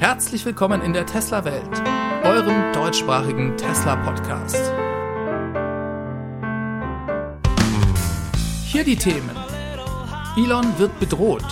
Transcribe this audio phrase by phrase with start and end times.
[0.00, 1.82] Herzlich willkommen in der Tesla-Welt,
[2.24, 4.72] eurem deutschsprachigen Tesla-Podcast.
[8.64, 9.36] Hier die Themen.
[10.38, 11.44] Elon wird bedroht.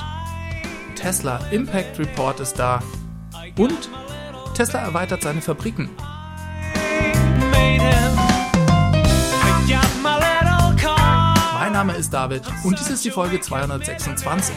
[0.94, 2.82] Tesla Impact Report ist da.
[3.58, 3.90] Und
[4.54, 5.90] Tesla erweitert seine Fabriken.
[11.52, 14.54] Mein Name ist David und dies ist die Folge 226.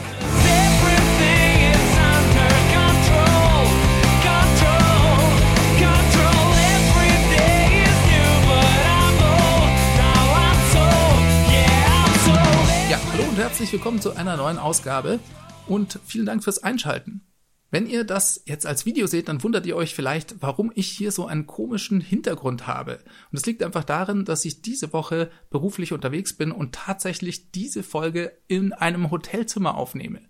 [13.42, 15.18] herzlich willkommen zu einer neuen Ausgabe
[15.66, 17.26] und vielen Dank fürs Einschalten.
[17.72, 21.10] Wenn ihr das jetzt als Video seht, dann wundert ihr euch vielleicht, warum ich hier
[21.10, 23.00] so einen komischen Hintergrund habe.
[23.32, 27.82] Und es liegt einfach darin, dass ich diese Woche beruflich unterwegs bin und tatsächlich diese
[27.82, 30.20] Folge in einem Hotelzimmer aufnehme.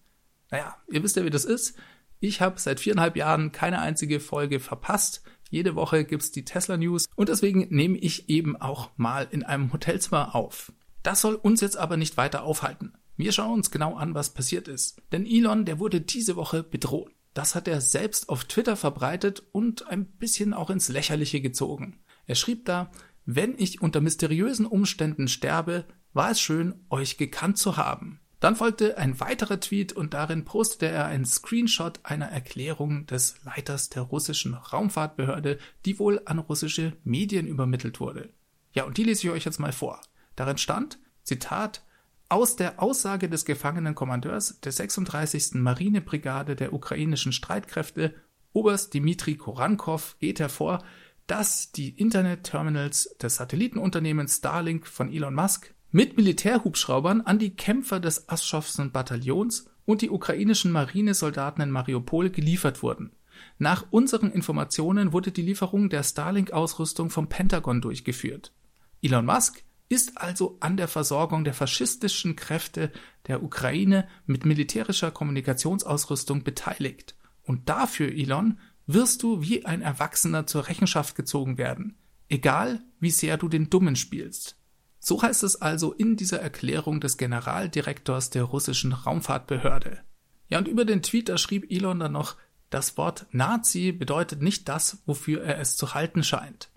[0.51, 1.77] Naja, ihr wisst ja, wie das ist.
[2.19, 5.23] Ich habe seit viereinhalb Jahren keine einzige Folge verpasst.
[5.51, 9.71] Jede Woche gibt's die Tesla News und deswegen nehme ich eben auch mal in einem
[9.71, 10.73] Hotelzimmer auf.
[11.03, 12.95] Das soll uns jetzt aber nicht weiter aufhalten.
[13.17, 15.01] Wir schauen uns genau an, was passiert ist.
[15.13, 17.13] Denn Elon, der wurde diese Woche bedroht.
[17.35, 22.01] Das hat er selbst auf Twitter verbreitet und ein bisschen auch ins Lächerliche gezogen.
[22.27, 22.91] Er schrieb da,
[23.25, 28.21] wenn ich unter mysteriösen Umständen sterbe, war es schön, euch gekannt zu haben.
[28.41, 33.89] Dann folgte ein weiterer Tweet und darin postete er einen Screenshot einer Erklärung des Leiters
[33.89, 38.31] der russischen Raumfahrtbehörde, die wohl an russische Medien übermittelt wurde.
[38.73, 40.01] Ja, und die lese ich euch jetzt mal vor.
[40.35, 41.85] Darin stand, Zitat,
[42.33, 45.57] aus der Aussage des gefangenen Kommandeurs der 36.
[45.57, 48.15] Marinebrigade der ukrainischen Streitkräfte,
[48.55, 50.83] Oberst Dmitri Korankov, geht hervor,
[51.27, 58.31] dass die Internetterminals des Satellitenunternehmens Starlink von Elon Musk mit Militärhubschraubern an die Kämpfer des
[58.31, 63.13] Aschowschen Bataillons und die ukrainischen Marinesoldaten in Mariupol geliefert wurden.
[63.59, 68.55] Nach unseren Informationen wurde die Lieferung der Starlink-Ausrüstung vom Pentagon durchgeführt.
[69.03, 72.91] Elon Musk ist also an der Versorgung der faschistischen Kräfte
[73.27, 77.15] der Ukraine mit militärischer Kommunikationsausrüstung beteiligt.
[77.43, 81.99] Und dafür, Elon, wirst du wie ein Erwachsener zur Rechenschaft gezogen werden,
[82.31, 84.57] egal wie sehr du den Dummen spielst.
[84.99, 90.01] So heißt es also in dieser Erklärung des Generaldirektors der russischen Raumfahrtbehörde.
[90.49, 92.37] Ja, und über den Tweet, da schrieb Elon dann noch,
[92.71, 96.71] das Wort Nazi bedeutet nicht das, wofür er es zu halten scheint.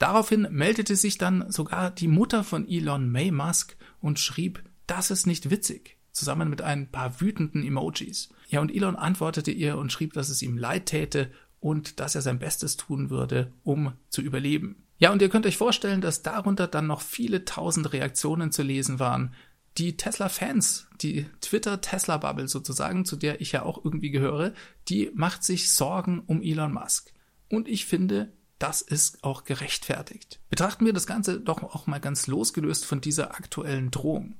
[0.00, 5.26] Daraufhin meldete sich dann sogar die Mutter von Elon May Musk und schrieb, das ist
[5.26, 8.30] nicht witzig, zusammen mit ein paar wütenden Emojis.
[8.48, 11.30] Ja, und Elon antwortete ihr und schrieb, dass es ihm leid täte
[11.60, 14.86] und dass er sein Bestes tun würde, um zu überleben.
[14.96, 19.00] Ja, und ihr könnt euch vorstellen, dass darunter dann noch viele tausend Reaktionen zu lesen
[19.00, 19.34] waren.
[19.76, 24.54] Die Tesla-Fans, die Twitter-Tesla-Bubble sozusagen, zu der ich ja auch irgendwie gehöre,
[24.88, 27.12] die macht sich Sorgen um Elon Musk.
[27.50, 30.38] Und ich finde, das ist auch gerechtfertigt.
[30.50, 34.36] Betrachten wir das Ganze doch auch mal ganz losgelöst von dieser aktuellen Drohung.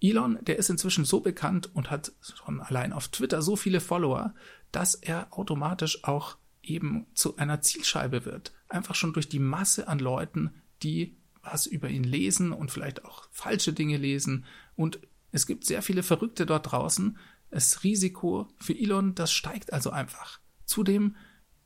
[0.00, 4.34] Elon, der ist inzwischen so bekannt und hat schon allein auf Twitter so viele Follower,
[4.72, 8.52] dass er automatisch auch eben zu einer Zielscheibe wird.
[8.68, 10.50] Einfach schon durch die Masse an Leuten,
[10.82, 14.44] die was über ihn lesen und vielleicht auch falsche Dinge lesen.
[14.74, 14.98] Und
[15.30, 17.16] es gibt sehr viele Verrückte dort draußen.
[17.50, 20.40] Das Risiko für Elon, das steigt also einfach.
[20.64, 21.14] Zudem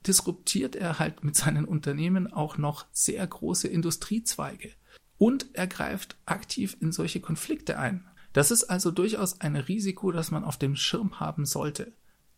[0.07, 4.73] disruptiert er halt mit seinen Unternehmen auch noch sehr große Industriezweige.
[5.19, 8.07] Und er greift aktiv in solche Konflikte ein.
[8.33, 11.93] Das ist also durchaus ein Risiko, das man auf dem Schirm haben sollte.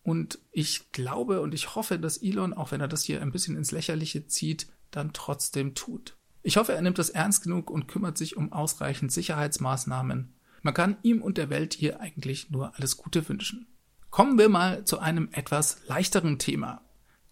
[0.05, 3.57] Und ich glaube und ich hoffe, dass Elon, auch wenn er das hier ein bisschen
[3.57, 6.17] ins Lächerliche zieht, dann trotzdem tut.
[6.43, 10.33] Ich hoffe, er nimmt das ernst genug und kümmert sich um ausreichend Sicherheitsmaßnahmen.
[10.62, 13.67] Man kann ihm und der Welt hier eigentlich nur alles Gute wünschen.
[14.11, 16.81] Kommen wir mal zu einem etwas leichteren Thema.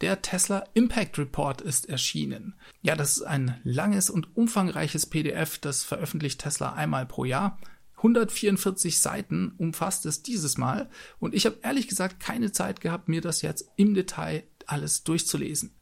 [0.02, 2.54] Der Tesla Impact Report ist erschienen.
[2.82, 7.58] Ja, das ist ein langes und umfangreiches PDF, das veröffentlicht Tesla einmal pro Jahr.
[7.96, 13.22] 144 Seiten umfasst es dieses Mal und ich habe ehrlich gesagt keine Zeit gehabt, mir
[13.22, 15.74] das jetzt im Detail alles durchzulesen.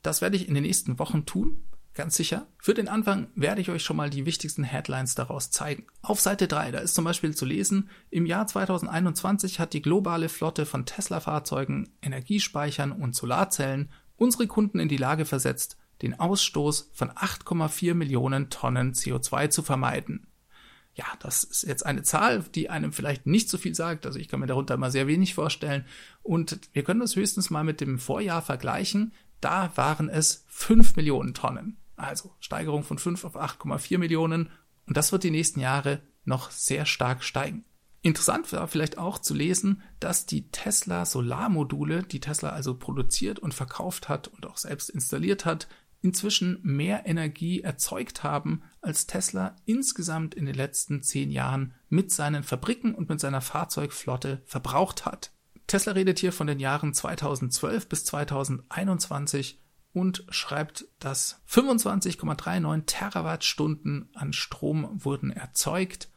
[0.00, 1.62] Das werde ich in den nächsten Wochen tun
[1.98, 2.46] Ganz sicher.
[2.60, 5.88] Für den Anfang werde ich euch schon mal die wichtigsten Headlines daraus zeigen.
[6.00, 10.28] Auf Seite 3, da ist zum Beispiel zu lesen, im Jahr 2021 hat die globale
[10.28, 17.10] Flotte von Tesla-Fahrzeugen, Energiespeichern und Solarzellen unsere Kunden in die Lage versetzt, den Ausstoß von
[17.10, 20.28] 8,4 Millionen Tonnen CO2 zu vermeiden.
[20.94, 24.06] Ja, das ist jetzt eine Zahl, die einem vielleicht nicht so viel sagt.
[24.06, 25.84] Also ich kann mir darunter immer sehr wenig vorstellen.
[26.22, 29.12] Und wir können das höchstens mal mit dem Vorjahr vergleichen.
[29.40, 31.76] Da waren es 5 Millionen Tonnen.
[31.98, 34.50] Also Steigerung von 5 auf 8,4 Millionen.
[34.86, 37.64] Und das wird die nächsten Jahre noch sehr stark steigen.
[38.02, 43.54] Interessant war vielleicht auch zu lesen, dass die Tesla Solarmodule, die Tesla also produziert und
[43.54, 45.68] verkauft hat und auch selbst installiert hat,
[46.00, 52.44] inzwischen mehr Energie erzeugt haben, als Tesla insgesamt in den letzten zehn Jahren mit seinen
[52.44, 55.32] Fabriken und mit seiner Fahrzeugflotte verbraucht hat.
[55.66, 59.60] Tesla redet hier von den Jahren 2012 bis 2021
[59.98, 66.08] und schreibt, dass 25,39 Terawattstunden an Strom wurden erzeugt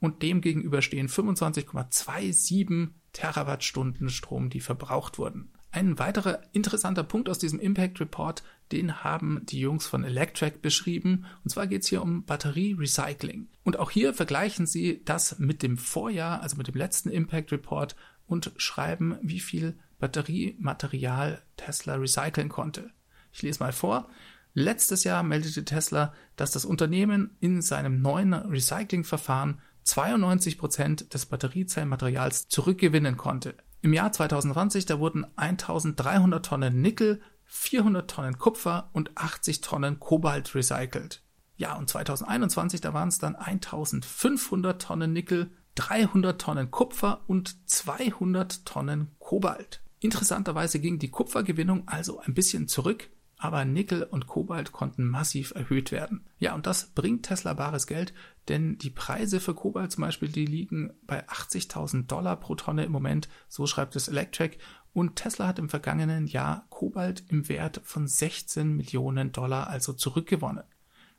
[0.00, 5.52] und demgegenüber stehen 25,27 Terawattstunden Strom, die verbraucht wurden.
[5.70, 8.42] Ein weiterer interessanter Punkt aus diesem Impact Report,
[8.72, 11.26] den haben die Jungs von Electrac beschrieben.
[11.44, 13.48] Und zwar geht es hier um Batterierecycling.
[13.64, 17.96] Und auch hier vergleichen sie das mit dem Vorjahr, also mit dem letzten Impact Report
[18.26, 22.90] und schreiben, wie viel Batteriematerial Tesla recyceln konnte.
[23.32, 24.08] Ich lese mal vor.
[24.54, 32.48] Letztes Jahr meldete Tesla, dass das Unternehmen in seinem neuen Recyclingverfahren 92 Prozent des Batteriezellenmaterials
[32.48, 33.54] zurückgewinnen konnte.
[33.80, 40.54] Im Jahr 2020, da wurden 1300 Tonnen Nickel, 400 Tonnen Kupfer und 80 Tonnen Kobalt
[40.54, 41.22] recycelt.
[41.56, 48.66] Ja, und 2021, da waren es dann 1500 Tonnen Nickel, 300 Tonnen Kupfer und 200
[48.66, 49.80] Tonnen Kobalt.
[50.00, 55.92] Interessanterweise ging die Kupfergewinnung also ein bisschen zurück, aber Nickel und Kobalt konnten massiv erhöht
[55.92, 56.26] werden.
[56.38, 58.12] Ja, und das bringt Tesla bares Geld,
[58.48, 62.92] denn die Preise für Kobalt zum Beispiel, die liegen bei 80.000 Dollar pro Tonne im
[62.92, 64.58] Moment, so schreibt es Electric.
[64.92, 70.64] Und Tesla hat im vergangenen Jahr Kobalt im Wert von 16 Millionen Dollar also zurückgewonnen.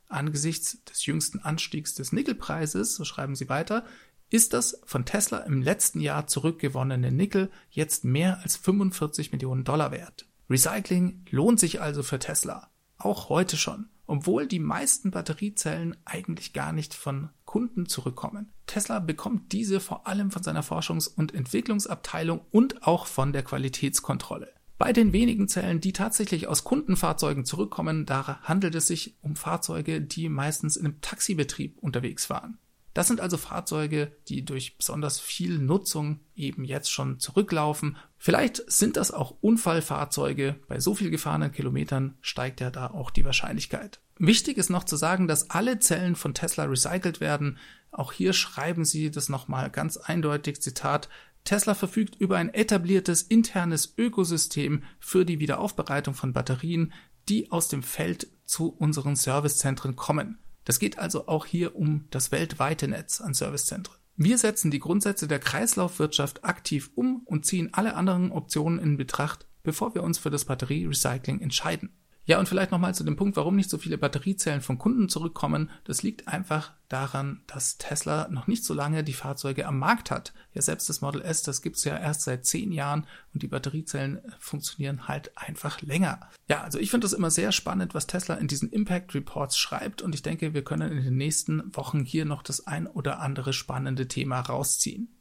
[0.09, 3.85] Angesichts des jüngsten Anstiegs des Nickelpreises, so schreiben sie weiter,
[4.29, 9.91] ist das von Tesla im letzten Jahr zurückgewonnene Nickel jetzt mehr als 45 Millionen Dollar
[9.91, 10.28] wert.
[10.49, 16.73] Recycling lohnt sich also für Tesla, auch heute schon, obwohl die meisten Batteriezellen eigentlich gar
[16.73, 18.51] nicht von Kunden zurückkommen.
[18.65, 24.51] Tesla bekommt diese vor allem von seiner Forschungs- und Entwicklungsabteilung und auch von der Qualitätskontrolle.
[24.79, 30.01] Bei den wenigen Zellen, die tatsächlich aus Kundenfahrzeugen zurückkommen, da handelt es sich um Fahrzeuge,
[30.01, 32.57] die meistens in einem Taxibetrieb unterwegs waren.
[32.93, 37.97] Das sind also Fahrzeuge, die durch besonders viel Nutzung eben jetzt schon zurücklaufen.
[38.21, 40.55] Vielleicht sind das auch Unfallfahrzeuge.
[40.67, 44.01] Bei so viel gefahrenen Kilometern steigt ja da auch die Wahrscheinlichkeit.
[44.17, 47.57] Wichtig ist noch zu sagen, dass alle Zellen von Tesla recycelt werden.
[47.91, 51.07] Auch hier schreiben sie das nochmal ganz eindeutig, Zitat,
[51.45, 56.91] Tesla verfügt über ein etabliertes internes Ökosystem für die Wiederaufbereitung von Batterien,
[57.29, 60.39] die aus dem Feld zu unseren Servicezentren kommen.
[60.65, 63.98] Das geht also auch hier um das weltweite Netz an Servicezentren.
[64.21, 69.47] Wir setzen die Grundsätze der Kreislaufwirtschaft aktiv um und ziehen alle anderen Optionen in Betracht,
[69.63, 71.95] bevor wir uns für das Batterierecycling entscheiden.
[72.29, 75.71] Ja, und vielleicht nochmal zu dem Punkt, warum nicht so viele Batteriezellen von Kunden zurückkommen.
[75.83, 80.31] Das liegt einfach daran, dass Tesla noch nicht so lange die Fahrzeuge am Markt hat.
[80.53, 84.19] Ja, selbst das Model S, das gibt's ja erst seit zehn Jahren und die Batteriezellen
[84.37, 86.19] funktionieren halt einfach länger.
[86.47, 90.03] Ja, also ich finde das immer sehr spannend, was Tesla in diesen Impact Reports schreibt
[90.03, 93.53] und ich denke, wir können in den nächsten Wochen hier noch das ein oder andere
[93.53, 95.17] spannende Thema rausziehen.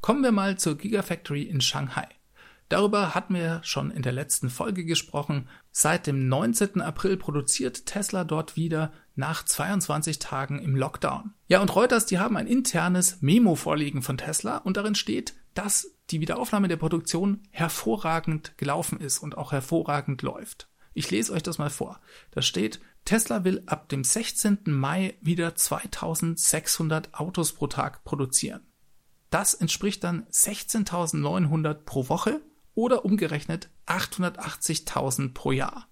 [0.00, 2.06] Kommen wir mal zur Gigafactory in Shanghai.
[2.68, 5.48] Darüber hatten wir schon in der letzten Folge gesprochen.
[5.70, 6.80] Seit dem 19.
[6.80, 11.34] April produziert Tesla dort wieder nach 22 Tagen im Lockdown.
[11.48, 15.94] Ja, und Reuters, die haben ein internes Memo vorliegen von Tesla und darin steht, dass
[16.10, 20.68] die Wiederaufnahme der Produktion hervorragend gelaufen ist und auch hervorragend läuft.
[20.94, 22.00] Ich lese euch das mal vor.
[22.30, 24.58] Da steht, Tesla will ab dem 16.
[24.66, 28.62] Mai wieder 2600 Autos pro Tag produzieren.
[29.30, 32.42] Das entspricht dann 16.900 pro Woche
[32.74, 35.88] oder umgerechnet 880.000 pro Jahr.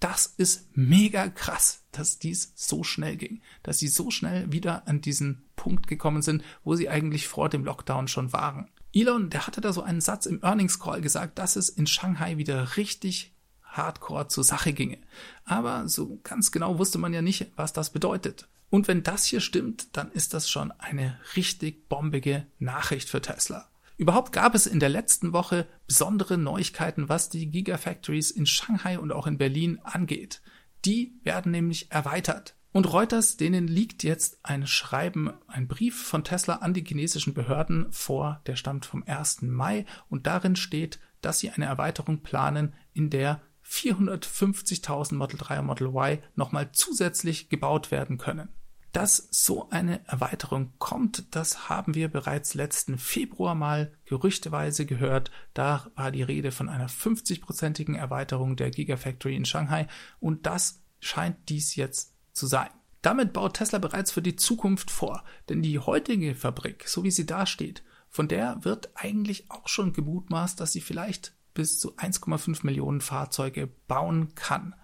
[0.00, 5.00] Das ist mega krass, dass dies so schnell ging, dass sie so schnell wieder an
[5.00, 8.68] diesen Punkt gekommen sind, wo sie eigentlich vor dem Lockdown schon waren.
[8.92, 12.36] Elon, der hatte da so einen Satz im Earnings Call gesagt, dass es in Shanghai
[12.36, 13.32] wieder richtig
[13.64, 14.98] hardcore zur Sache ginge.
[15.44, 18.46] Aber so ganz genau wusste man ja nicht, was das bedeutet.
[18.70, 23.68] Und wenn das hier stimmt, dann ist das schon eine richtig bombige Nachricht für Tesla.
[23.96, 29.12] Überhaupt gab es in der letzten Woche besondere Neuigkeiten, was die Gigafactories in Shanghai und
[29.12, 30.42] auch in Berlin angeht.
[30.84, 32.56] Die werden nämlich erweitert.
[32.72, 37.86] Und Reuters, denen liegt jetzt ein Schreiben, ein Brief von Tesla an die chinesischen Behörden
[37.92, 39.42] vor, der stammt vom 1.
[39.42, 45.66] Mai und darin steht, dass sie eine Erweiterung planen, in der 450.000 Model 3 und
[45.66, 48.48] Model Y nochmal zusätzlich gebaut werden können.
[48.94, 55.32] Dass so eine Erweiterung kommt, das haben wir bereits letzten Februar mal gerüchteweise gehört.
[55.52, 59.88] Da war die Rede von einer 50-prozentigen Erweiterung der Gigafactory in Shanghai
[60.20, 62.70] und das scheint dies jetzt zu sein.
[63.02, 67.26] Damit baut Tesla bereits für die Zukunft vor, denn die heutige Fabrik, so wie sie
[67.26, 73.00] dasteht, von der wird eigentlich auch schon gemutmaßt, dass sie vielleicht bis zu 1,5 Millionen
[73.00, 74.76] Fahrzeuge bauen kann.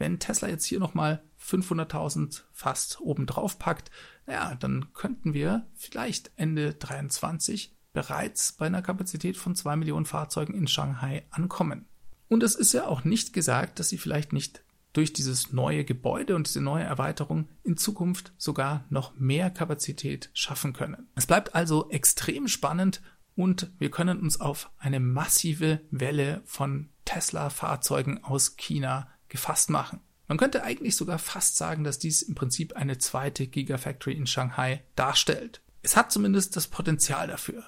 [0.00, 3.90] Wenn Tesla jetzt hier nochmal 500.000 fast obendrauf packt,
[4.26, 10.54] naja, dann könnten wir vielleicht Ende 23 bereits bei einer Kapazität von 2 Millionen Fahrzeugen
[10.54, 11.84] in Shanghai ankommen.
[12.28, 14.64] Und es ist ja auch nicht gesagt, dass sie vielleicht nicht
[14.94, 20.72] durch dieses neue Gebäude und diese neue Erweiterung in Zukunft sogar noch mehr Kapazität schaffen
[20.72, 21.08] können.
[21.14, 23.02] Es bleibt also extrem spannend
[23.36, 30.00] und wir können uns auf eine massive Welle von Tesla-Fahrzeugen aus China gefasst machen.
[30.28, 34.84] Man könnte eigentlich sogar fast sagen, dass dies im Prinzip eine zweite Gigafactory in Shanghai
[34.94, 35.62] darstellt.
[35.82, 37.64] Es hat zumindest das Potenzial dafür.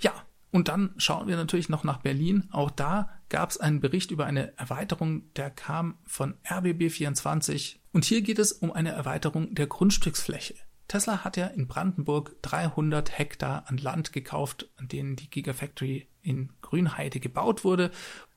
[0.00, 0.12] Ja,
[0.50, 2.48] und dann schauen wir natürlich noch nach Berlin.
[2.50, 7.76] Auch da gab es einen Bericht über eine Erweiterung, der kam von RBB24.
[7.92, 10.54] Und hier geht es um eine Erweiterung der Grundstücksfläche.
[10.88, 16.50] Tesla hat ja in Brandenburg 300 Hektar an Land gekauft, an denen die Gigafactory in
[16.60, 17.90] Grünheide gebaut wurde.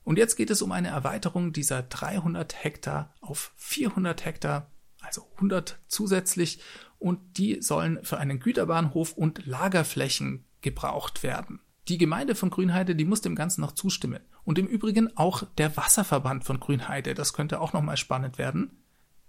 [0.06, 4.72] Und jetzt geht es um eine Erweiterung dieser 300 Hektar auf 400 Hektar,
[5.02, 6.62] also 100 zusätzlich.
[7.00, 11.60] Und die sollen für einen Güterbahnhof und Lagerflächen gebraucht werden.
[11.88, 14.22] Die Gemeinde von Grünheide, die muss dem Ganzen noch zustimmen.
[14.44, 17.16] Und im Übrigen auch der Wasserverband von Grünheide.
[17.16, 18.72] Das könnte auch nochmal spannend werden.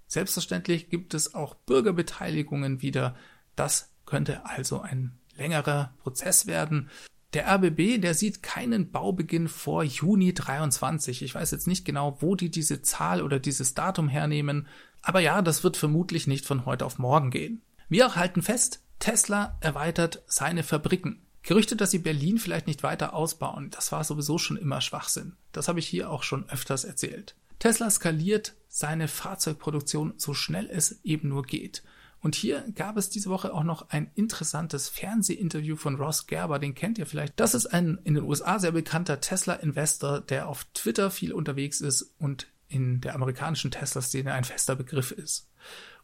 [0.07, 3.17] Selbstverständlich gibt es auch Bürgerbeteiligungen wieder.
[3.57, 6.91] Das könnte also ein längerer Prozess werden.
[7.37, 11.21] Der RBB, der sieht keinen Baubeginn vor Juni 23.
[11.21, 14.67] Ich weiß jetzt nicht genau, wo die diese Zahl oder dieses Datum hernehmen,
[15.03, 17.61] aber ja, das wird vermutlich nicht von heute auf morgen gehen.
[17.91, 21.27] Wir halten fest, Tesla erweitert seine Fabriken.
[21.43, 25.37] Gerüchte, dass sie Berlin vielleicht nicht weiter ausbauen, das war sowieso schon immer Schwachsinn.
[25.53, 27.35] Das habe ich hier auch schon öfters erzählt.
[27.59, 31.83] Tesla skaliert seine Fahrzeugproduktion so schnell es eben nur geht.
[32.21, 36.75] Und hier gab es diese Woche auch noch ein interessantes Fernsehinterview von Ross Gerber, den
[36.75, 37.39] kennt ihr vielleicht.
[37.39, 42.15] Das ist ein in den USA sehr bekannter Tesla-Investor, der auf Twitter viel unterwegs ist
[42.19, 45.49] und in der amerikanischen Tesla-Szene ein fester Begriff ist.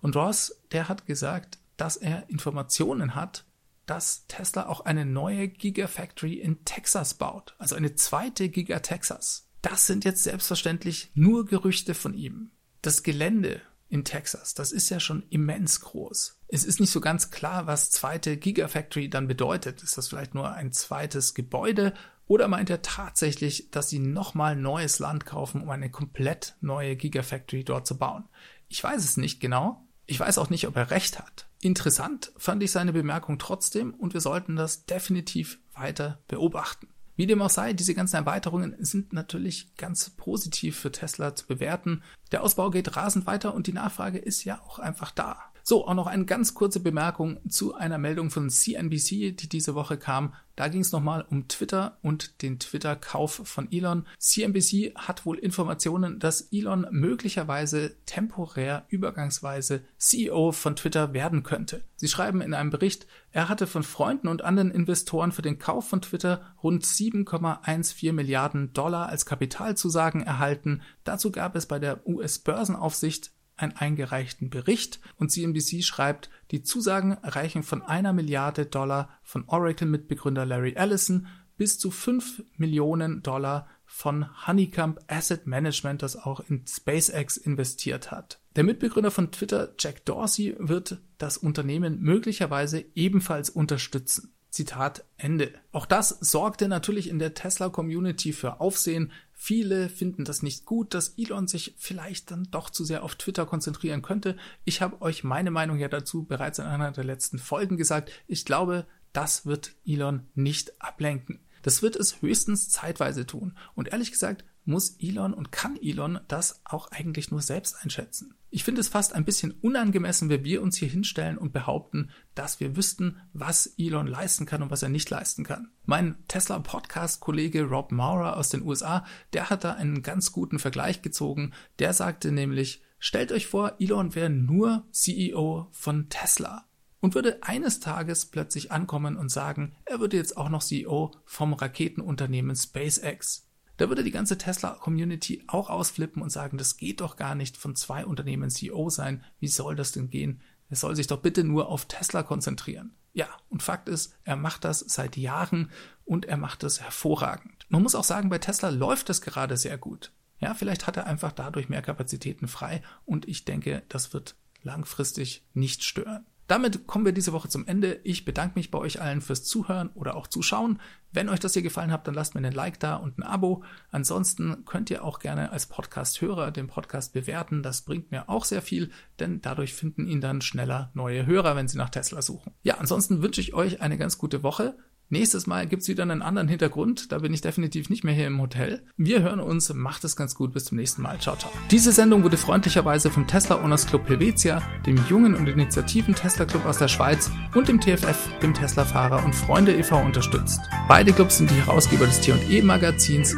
[0.00, 3.44] Und Ross, der hat gesagt, dass er Informationen hat,
[3.86, 9.48] dass Tesla auch eine neue Gigafactory in Texas baut, also eine zweite Giga Texas.
[9.60, 12.50] Das sind jetzt selbstverständlich nur Gerüchte von ihm.
[12.80, 13.60] Das Gelände
[13.92, 16.38] in Texas, das ist ja schon immens groß.
[16.48, 19.82] Es ist nicht so ganz klar, was zweite Gigafactory dann bedeutet.
[19.82, 21.92] Ist das vielleicht nur ein zweites Gebäude
[22.26, 27.64] oder meint er tatsächlich, dass sie nochmal neues Land kaufen, um eine komplett neue Gigafactory
[27.64, 28.24] dort zu bauen?
[28.70, 29.86] Ich weiß es nicht genau.
[30.06, 31.46] Ich weiß auch nicht, ob er recht hat.
[31.60, 36.88] Interessant fand ich seine Bemerkung trotzdem und wir sollten das definitiv weiter beobachten.
[37.22, 42.02] Wie dem auch sei, diese ganzen Erweiterungen sind natürlich ganz positiv für Tesla zu bewerten.
[42.32, 45.51] Der Ausbau geht rasend weiter und die Nachfrage ist ja auch einfach da.
[45.64, 49.96] So, auch noch eine ganz kurze Bemerkung zu einer Meldung von CNBC, die diese Woche
[49.96, 50.34] kam.
[50.56, 54.06] Da ging es nochmal um Twitter und den Twitter-Kauf von Elon.
[54.18, 61.84] CNBC hat wohl Informationen, dass Elon möglicherweise temporär übergangsweise CEO von Twitter werden könnte.
[61.96, 65.88] Sie schreiben in einem Bericht, er hatte von Freunden und anderen Investoren für den Kauf
[65.88, 70.82] von Twitter rund 7,14 Milliarden Dollar als Kapitalzusagen erhalten.
[71.04, 77.62] Dazu gab es bei der US-Börsenaufsicht einen eingereichten Bericht und CNBC schreibt, die Zusagen reichen
[77.62, 84.98] von einer Milliarde Dollar von Oracle-Mitbegründer Larry Ellison bis zu fünf Millionen Dollar von Honeycomb
[85.06, 88.40] Asset Management, das auch in SpaceX investiert hat.
[88.56, 94.32] Der Mitbegründer von Twitter, Jack Dorsey, wird das Unternehmen möglicherweise ebenfalls unterstützen.
[94.52, 95.50] Zitat Ende.
[95.72, 99.10] Auch das sorgte natürlich in der Tesla-Community für Aufsehen.
[99.32, 103.46] Viele finden das nicht gut, dass Elon sich vielleicht dann doch zu sehr auf Twitter
[103.46, 104.36] konzentrieren könnte.
[104.64, 108.12] Ich habe euch meine Meinung ja dazu bereits in einer der letzten Folgen gesagt.
[108.28, 111.40] Ich glaube, das wird Elon nicht ablenken.
[111.62, 113.56] Das wird es höchstens zeitweise tun.
[113.74, 118.34] Und ehrlich gesagt, muss Elon und kann Elon das auch eigentlich nur selbst einschätzen.
[118.50, 122.60] Ich finde es fast ein bisschen unangemessen, wenn wir uns hier hinstellen und behaupten, dass
[122.60, 125.70] wir wüssten, was Elon leisten kann und was er nicht leisten kann.
[125.86, 131.52] Mein Tesla-Podcast-Kollege Rob Maurer aus den USA, der hat da einen ganz guten Vergleich gezogen.
[131.78, 136.66] Der sagte nämlich, stellt euch vor, Elon wäre nur CEO von Tesla
[137.00, 141.52] und würde eines Tages plötzlich ankommen und sagen, er würde jetzt auch noch CEO vom
[141.52, 143.48] Raketenunternehmen SpaceX.
[143.76, 147.74] Da würde die ganze Tesla-Community auch ausflippen und sagen, das geht doch gar nicht von
[147.74, 149.24] zwei Unternehmen CEO sein.
[149.38, 150.40] Wie soll das denn gehen?
[150.68, 152.94] Er soll sich doch bitte nur auf Tesla konzentrieren.
[153.14, 155.70] Ja, und Fakt ist, er macht das seit Jahren
[156.04, 157.66] und er macht es hervorragend.
[157.68, 160.12] Man muss auch sagen, bei Tesla läuft es gerade sehr gut.
[160.38, 165.44] Ja, vielleicht hat er einfach dadurch mehr Kapazitäten frei und ich denke, das wird langfristig
[165.52, 166.26] nicht stören.
[166.48, 168.00] Damit kommen wir diese Woche zum Ende.
[168.04, 170.80] Ich bedanke mich bei euch allen fürs Zuhören oder auch Zuschauen.
[171.12, 173.64] Wenn euch das hier gefallen hat, dann lasst mir einen Like da und ein Abo.
[173.90, 177.62] Ansonsten könnt ihr auch gerne als Podcast-Hörer den Podcast bewerten.
[177.62, 181.68] Das bringt mir auch sehr viel, denn dadurch finden ihn dann schneller neue Hörer, wenn
[181.68, 182.52] sie nach Tesla suchen.
[182.62, 184.76] Ja, ansonsten wünsche ich euch eine ganz gute Woche.
[185.12, 187.12] Nächstes Mal gibt's wieder einen anderen Hintergrund.
[187.12, 188.80] Da bin ich definitiv nicht mehr hier im Hotel.
[188.96, 189.70] Wir hören uns.
[189.74, 190.54] Macht es ganz gut.
[190.54, 191.18] Bis zum nächsten Mal.
[191.20, 191.52] Ciao, ciao.
[191.70, 196.64] Diese Sendung wurde freundlicherweise vom Tesla Owners Club Helvetia, dem jungen und initiativen Tesla Club
[196.64, 200.00] aus der Schweiz und dem TFF, dem Tesla Fahrer und Freunde e.V.
[200.00, 200.60] unterstützt.
[200.88, 203.36] Beide Clubs sind die Herausgeber des T&E Magazins